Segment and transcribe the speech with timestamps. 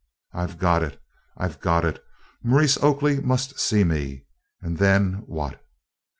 [0.33, 0.99] "I 've got it!
[1.37, 2.03] I 've got it!
[2.41, 4.25] Maurice Oakley must see me,
[4.59, 5.63] and then what?"